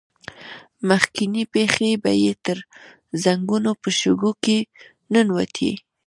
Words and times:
مخکينۍ 0.89 1.43
پښې 1.53 1.89
به 2.03 2.11
يې 2.23 2.33
تر 2.45 2.57
زنګنو 3.23 3.71
په 3.81 3.89
شګو 3.99 4.31
کې 4.43 4.57
ننوتې. 5.13 5.71